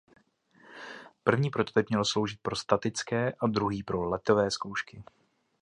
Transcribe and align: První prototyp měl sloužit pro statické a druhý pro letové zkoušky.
První 1.23 1.49
prototyp 1.49 1.89
měl 1.89 2.05
sloužit 2.05 2.39
pro 2.41 2.55
statické 2.55 3.31
a 3.39 3.47
druhý 3.47 3.83
pro 3.83 4.09
letové 4.09 4.51
zkoušky. 4.51 5.03